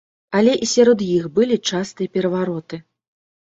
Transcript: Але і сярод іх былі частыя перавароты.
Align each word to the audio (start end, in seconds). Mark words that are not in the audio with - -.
Але 0.37 0.53
і 0.65 0.67
сярод 0.71 1.03
іх 1.17 1.27
былі 1.35 1.59
частыя 1.69 2.13
перавароты. 2.19 2.81